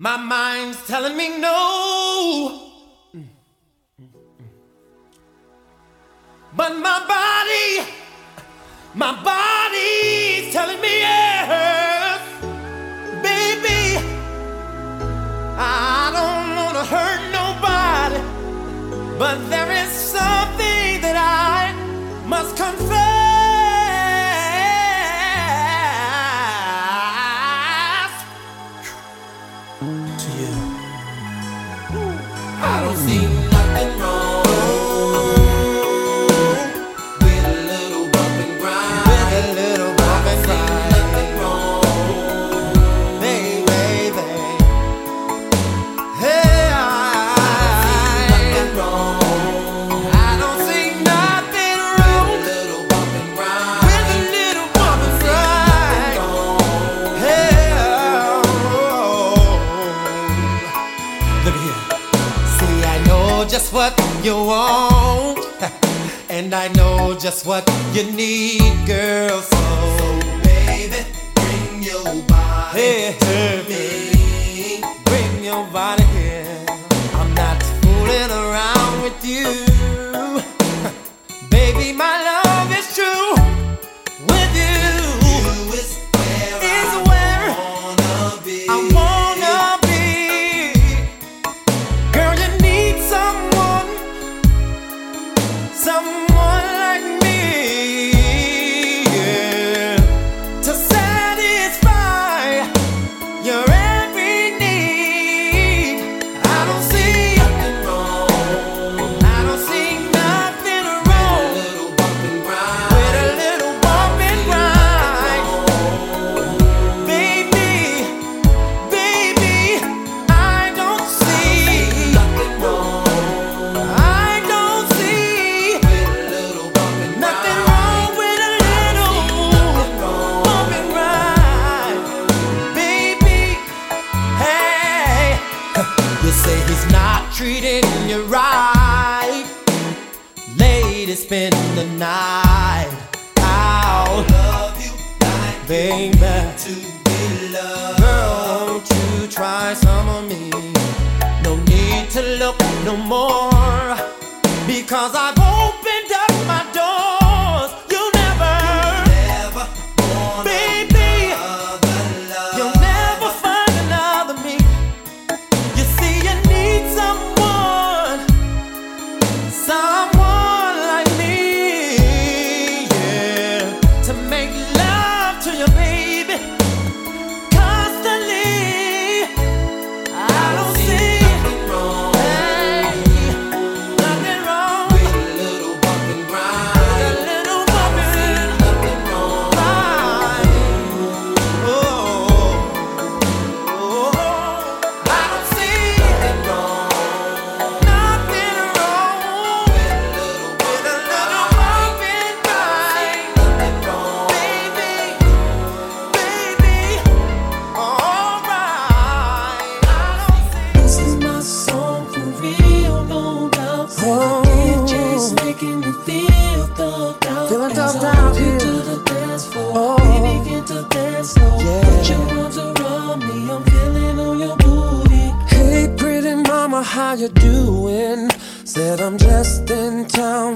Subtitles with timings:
[0.00, 2.70] My mind's telling me no.
[6.54, 7.90] But my body,
[8.94, 12.20] my body's telling me yes.
[13.24, 13.98] Baby,
[15.58, 18.22] I don't want to hurt nobody.
[19.18, 21.74] But there is something that I
[22.24, 23.17] must confess.
[67.30, 69.42] Just what you need, girl.
[69.42, 71.04] So, baby,
[71.34, 74.80] bring your body to me.
[75.04, 76.64] Bring your body here.
[77.20, 79.46] I'm not fooling around with you,
[81.50, 81.92] baby.
[81.92, 82.47] My love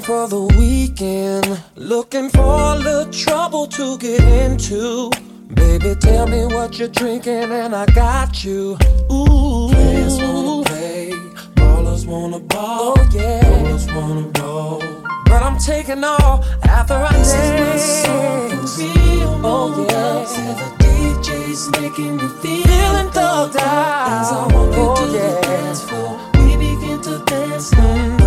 [0.03, 1.63] for the weekend.
[1.77, 2.43] Looking for
[2.75, 5.11] a little trouble to get into.
[5.55, 8.77] Baby, tell me what you're drinking, and I got you.
[9.11, 11.11] Ooh, Players wanna play,
[11.55, 12.95] ballers wanna ball.
[12.99, 13.43] Oh, yeah.
[13.43, 14.83] Ballers wanna roll.
[15.27, 20.25] but I'm taking all after I This is my song for real, Oh, yeah.
[20.61, 24.09] the DJ's making me feel Feeling thugged out.
[24.21, 25.41] As I you Oh, to the yeah.
[25.43, 27.83] dance floor, we begin to dance now.
[27.83, 28.22] Mm-hmm.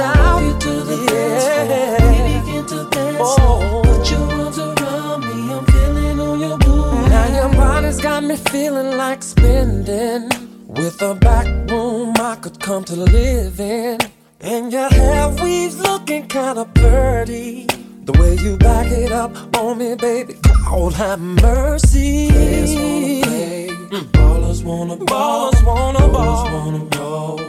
[0.00, 0.42] Feeling thugged As I walk out.
[0.42, 2.10] you to the Yeah.
[2.10, 3.60] we begin to dance Oh.
[3.60, 3.82] now.
[3.82, 7.08] Put your arms around me, I'm feeling on your booty.
[7.10, 10.22] Now your body's got me feeling like spending.
[10.68, 13.98] With a back room I could come to live in.
[14.40, 17.66] And your hair weaves looking kinda pretty.
[18.06, 22.30] The way you back it up on me, baby, God have mercy.
[22.30, 24.04] Players wanna play, mm.
[24.16, 26.44] ballers wanna ball, Ballers wanna ballers ball.
[26.54, 27.40] wanna roll.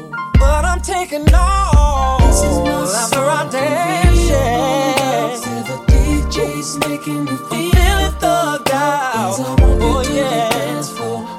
[0.83, 2.19] Taking all.
[2.21, 5.37] This is my after I dance, yeah.
[5.67, 9.35] The DJ's making me feel feeling thugged out.
[9.37, 10.49] Oh, yeah.
[10.49, 10.91] to dance.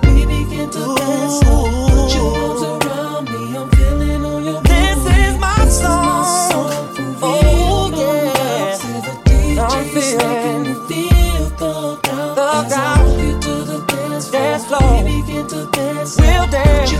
[0.07, 1.43] We begin to dance.
[1.43, 2.82] Put your arms around
[15.43, 16.17] into this.
[16.19, 16.91] We'll dance.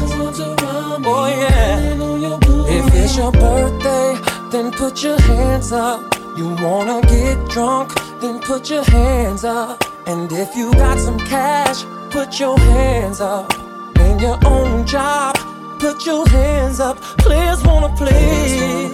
[1.05, 2.77] Oh, yeah.
[2.77, 4.19] If it's your birthday,
[4.51, 6.01] then put your hands up.
[6.37, 9.83] You wanna get drunk, then put your hands up.
[10.07, 13.53] And if you got some cash, put your hands up.
[13.99, 15.37] And your own job,
[15.79, 16.97] put your hands up.
[17.25, 18.89] Players wanna play.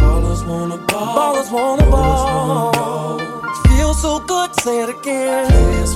[0.00, 1.16] Ballers wanna ball.
[1.18, 2.26] Ballers wanna ball.
[2.26, 3.18] Ballers wanna ball.
[3.68, 5.46] Feel so good, say it again.
[5.46, 5.94] Players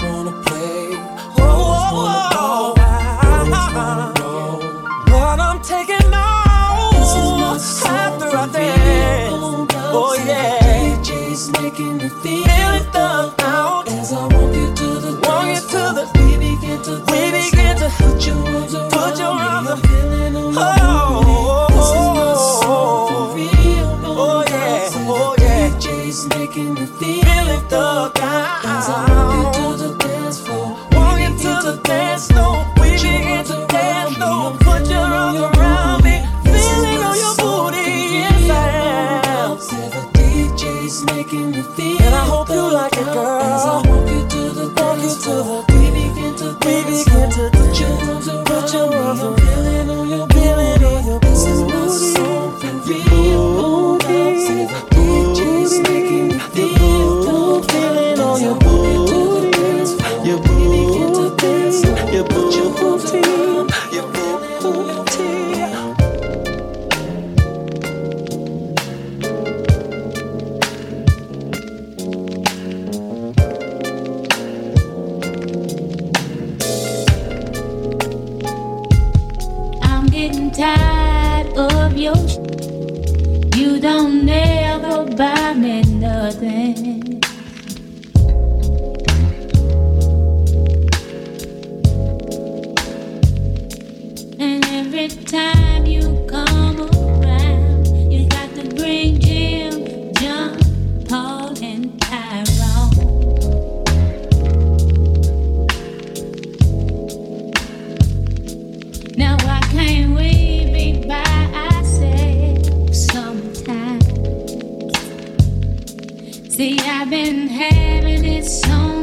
[116.56, 118.95] See, I've been having it so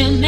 [0.00, 0.27] It's official.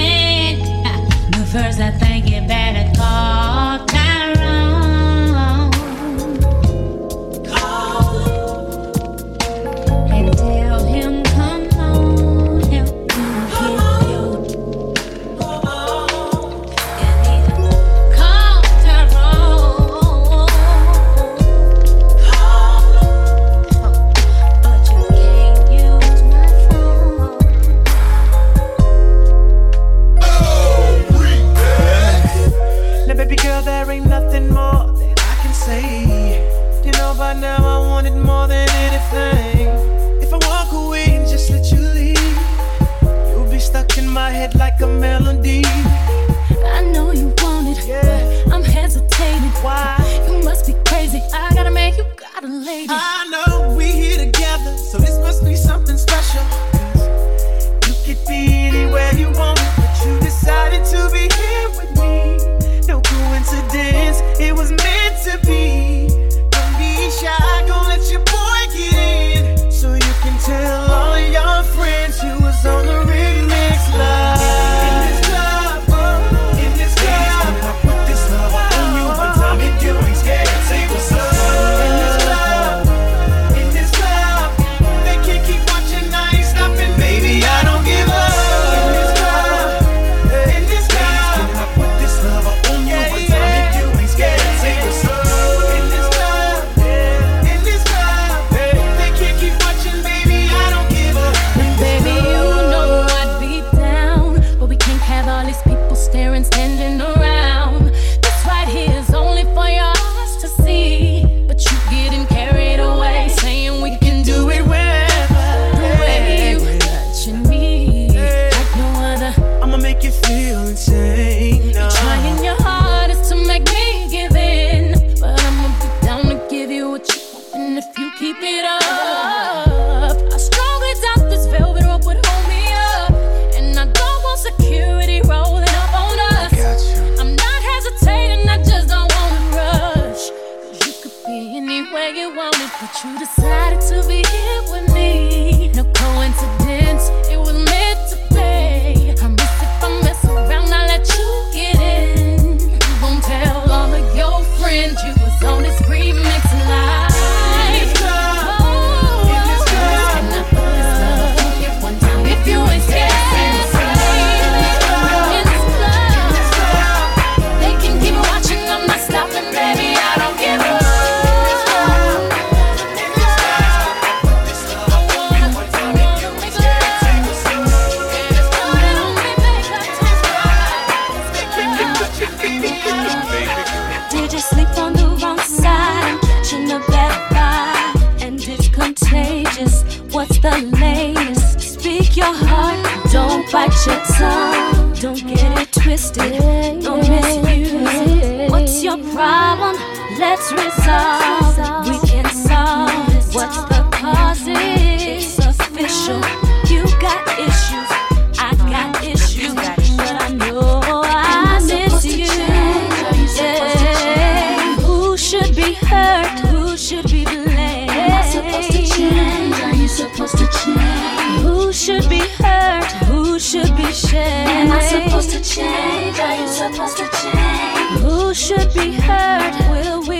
[226.72, 229.54] Who should be heard?
[229.70, 230.19] Will we?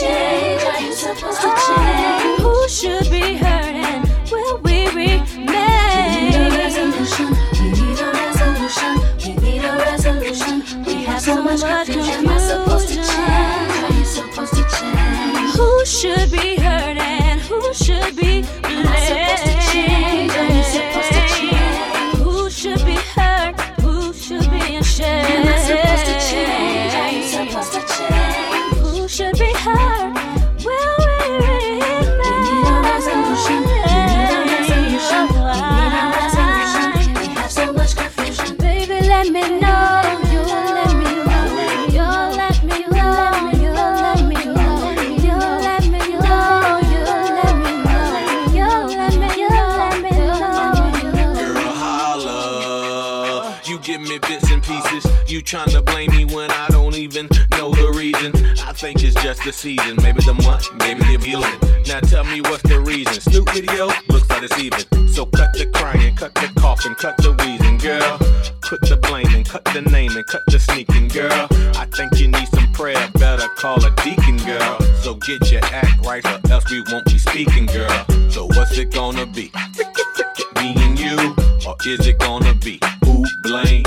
[0.00, 0.62] change?
[0.62, 2.05] Are you supposed to change?
[59.36, 61.84] That's the season, maybe the month, maybe the viewing.
[61.86, 63.20] Now tell me what's the reason.
[63.20, 64.80] Snoop video looks like it's even.
[65.08, 68.16] So cut the crying, cut the coughing, cut the wheezing, girl.
[68.62, 71.48] Put the blaming, cut the naming, cut the sneaking, girl.
[71.76, 74.80] I think you need some prayer, better call a deacon, girl.
[75.02, 78.06] So get your act right, or else we won't be speaking, girl.
[78.30, 79.52] So what's it gonna be?
[80.56, 81.36] Me and you,
[81.68, 83.84] or is it gonna be who blame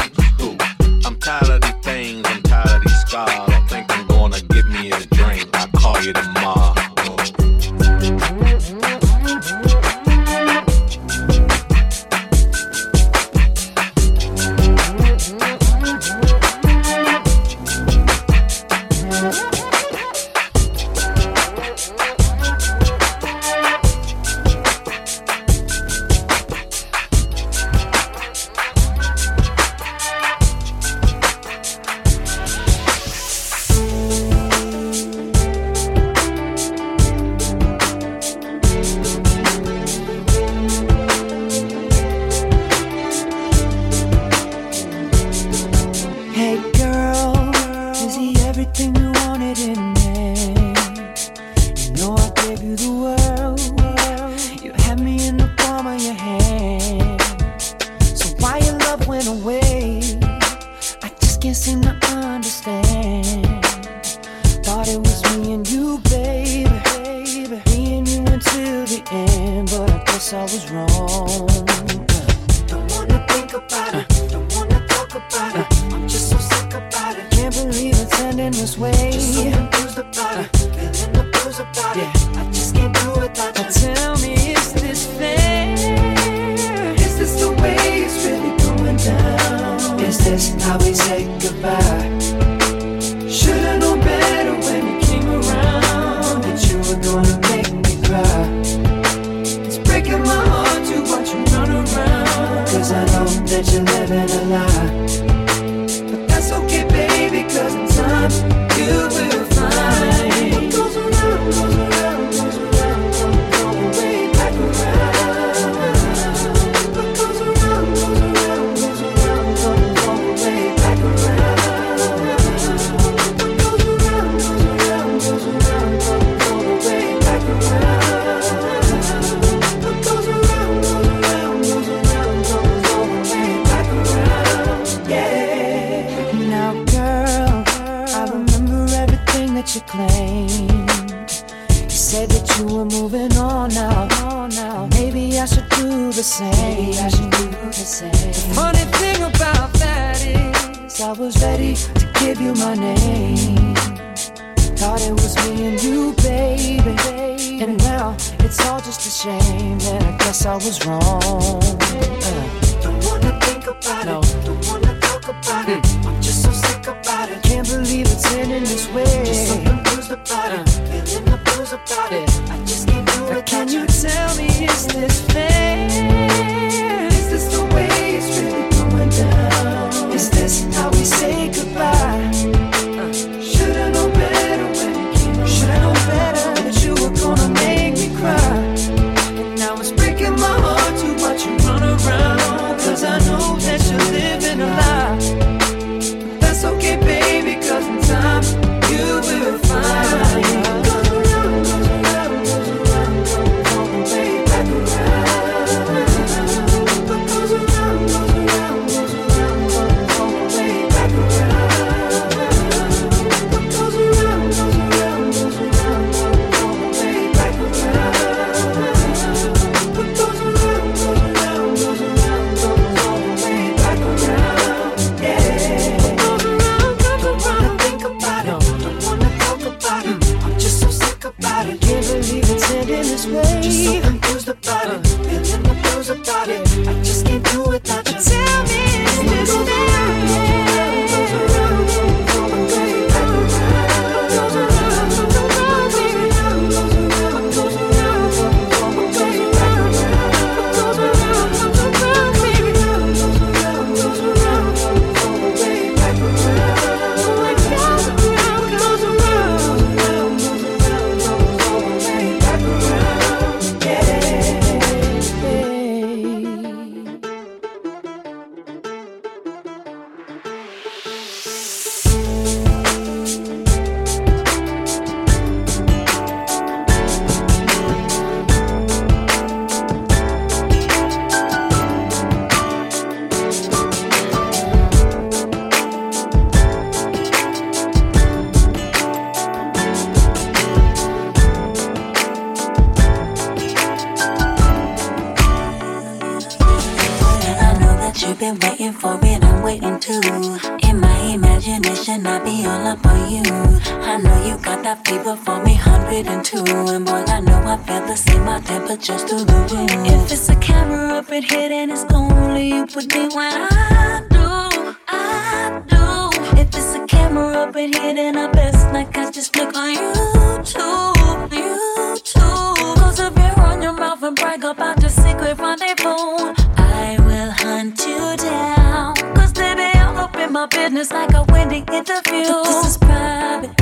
[324.30, 326.54] and brag about your secret rendezvous.
[326.78, 329.16] I will hunt you down.
[329.34, 332.54] Cause baby, I'll open my business like a Wendy interview.
[332.64, 333.79] This is private.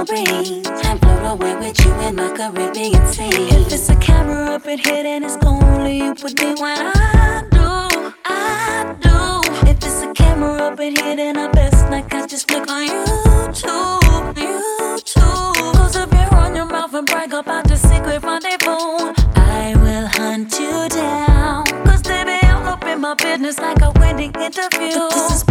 [0.00, 4.54] my breeze And blow away with you in my Caribbean sea If it's a camera
[4.54, 9.76] up in here then it's only you would be when I do, I do If
[9.76, 14.34] it's a camera up in here then I best not catch just look on YouTube,
[14.34, 20.06] YouTube Close up your on your mouth and brag about the secret rendezvous I will
[20.06, 24.94] hunt you down Cause they be all up in my business like a Wendy interview
[24.94, 25.49] But this is.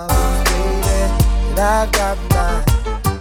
[0.00, 2.64] And I got mine.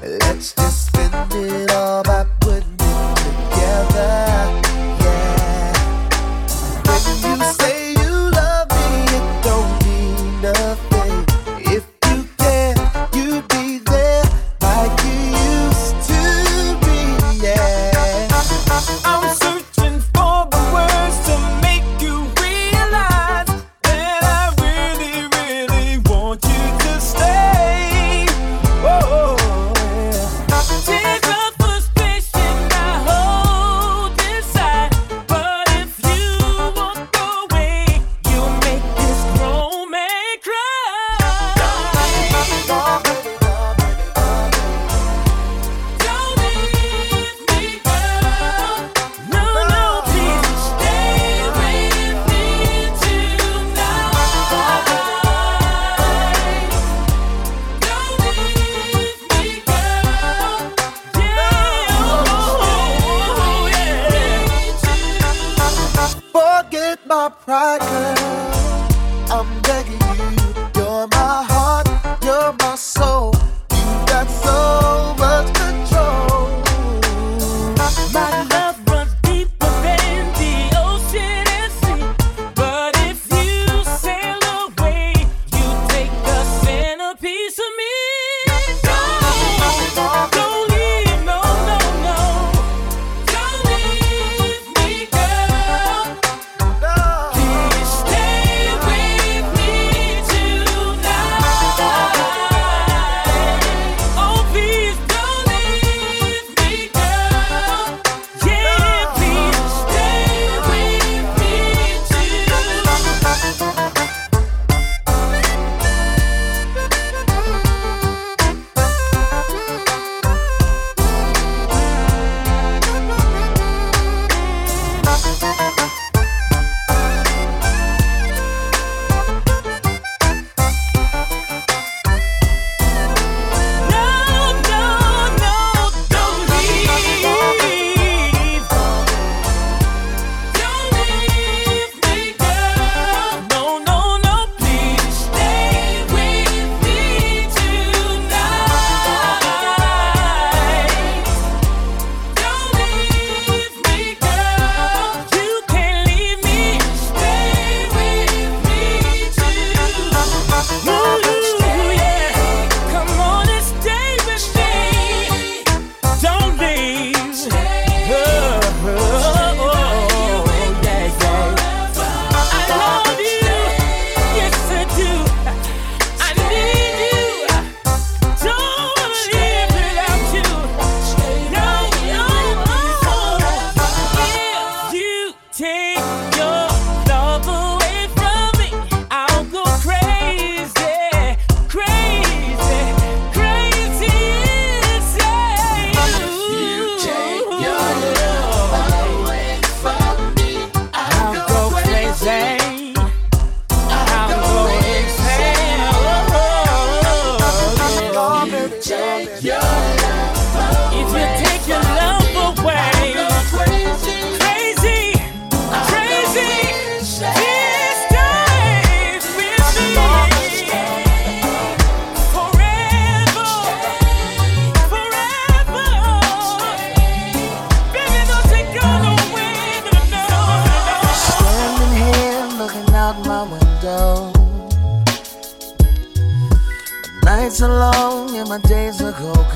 [0.02, 4.31] Let's just spend it all by putting it together.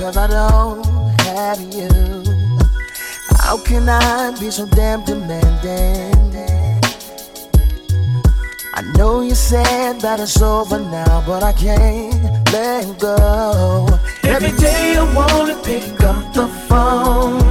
[0.06, 0.86] cause I don't
[1.22, 1.89] have you.
[3.39, 6.14] How can I be so damn demanding?
[8.76, 13.88] I know you said that it's over now, but I can't let go.
[14.24, 17.41] Every day I wanna pick up the phone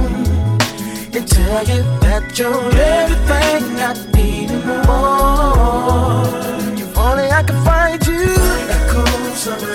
[1.15, 6.23] and tell you that you're everything I need and more.
[6.83, 8.27] If only I could find you.
[8.33, 9.74] Like a cold summer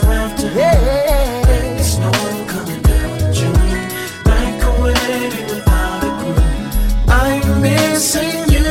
[8.01, 8.65] missing you,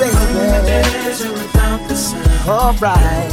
[0.00, 0.80] baby.
[2.48, 3.30] Alright.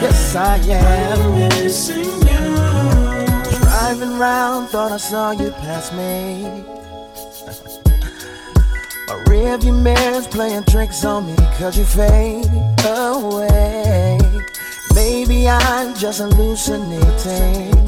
[0.00, 1.36] Yes, I am.
[1.36, 1.98] Yes, I
[2.30, 3.42] am.
[3.60, 6.44] Driving round, thought I saw you pass me.
[9.08, 12.46] My rearview mirror's playing tricks on me, cause you fade
[12.84, 14.20] away.
[14.94, 17.85] Maybe I'm just hallucinating.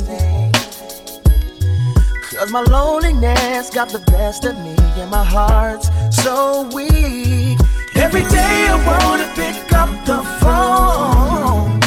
[2.39, 7.59] Cause my loneliness got the best of me and my heart's so weak.
[7.97, 11.78] Every day I wanna pick up the phone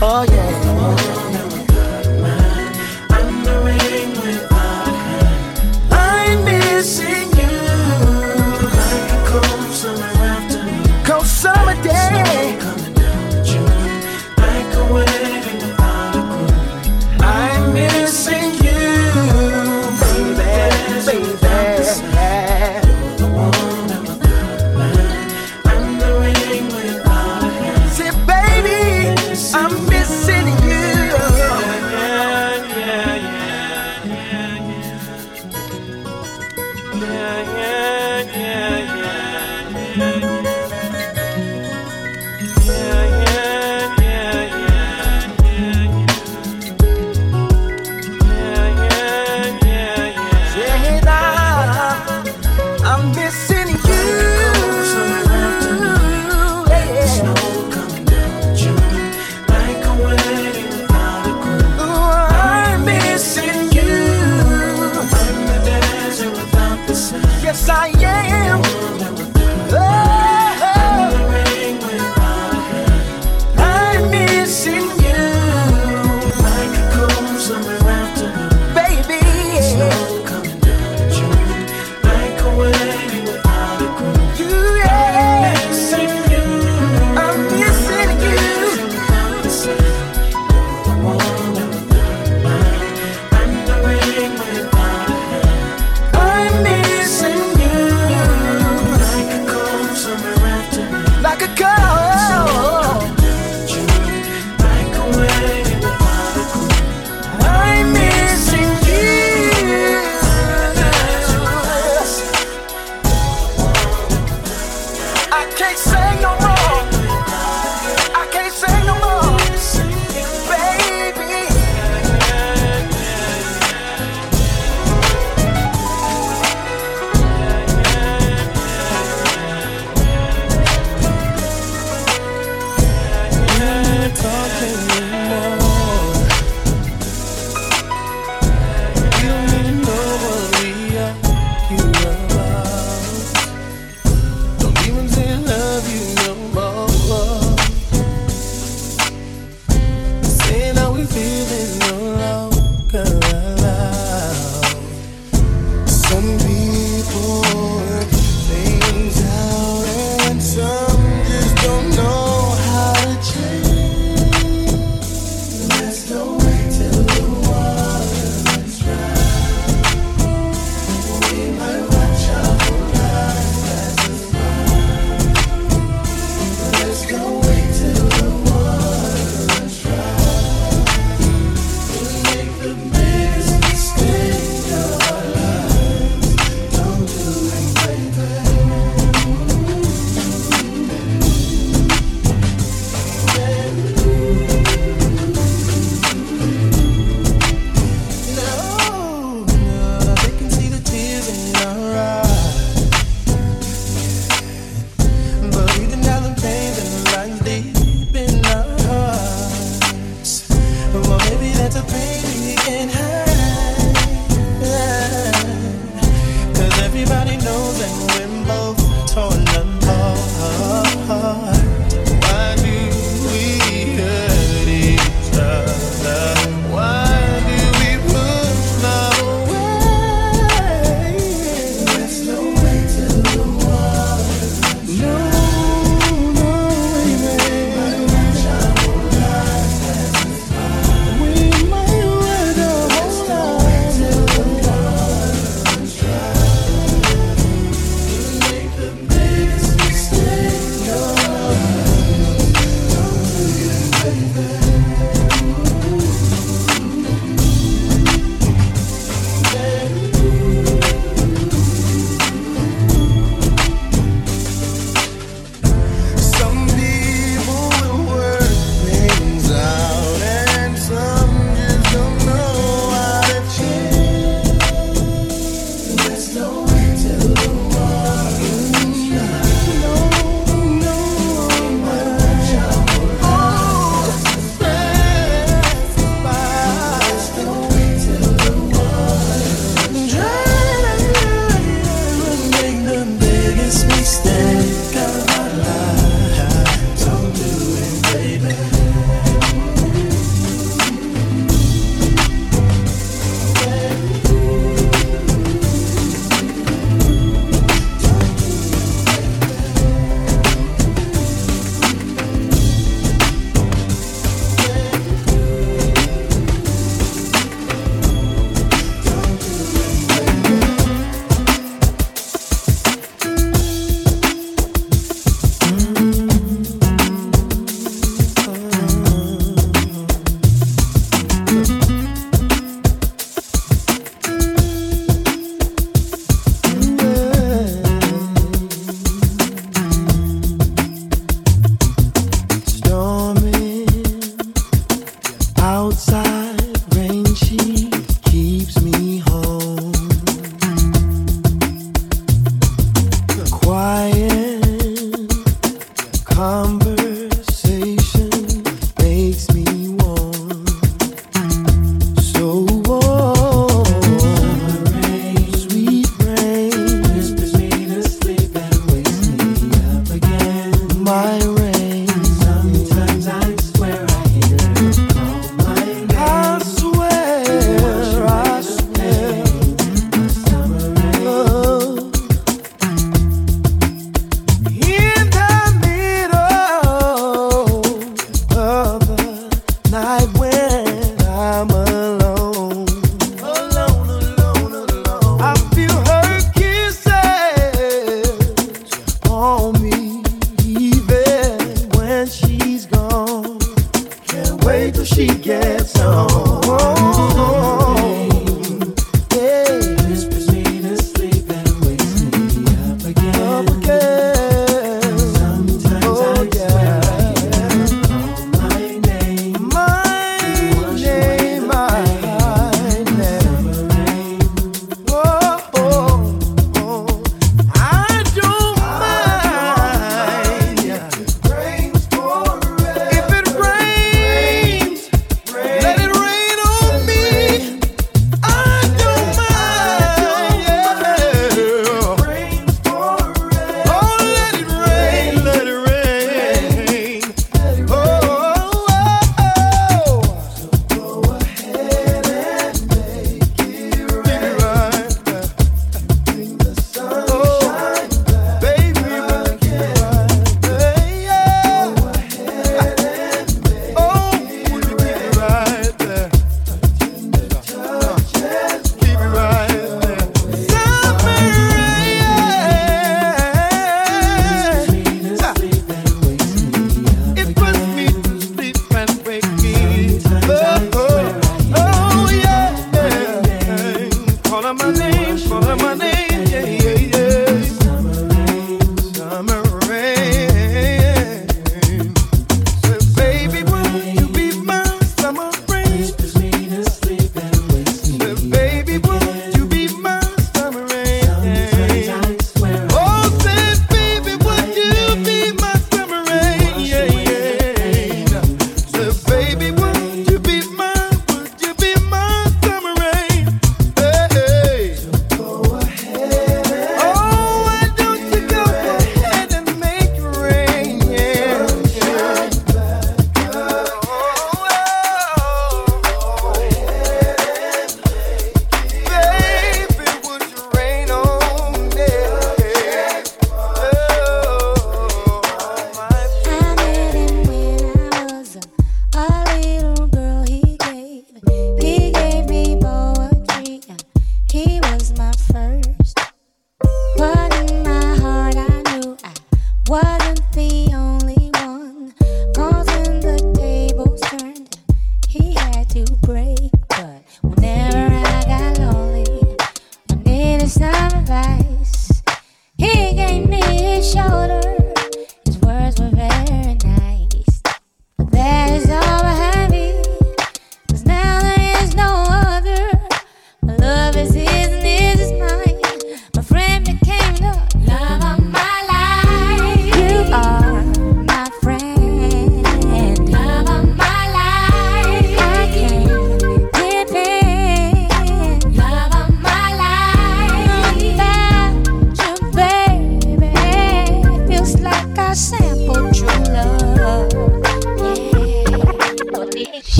[0.00, 0.37] Oh yeah.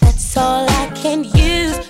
[0.00, 0.18] What
[0.68, 1.89] I can I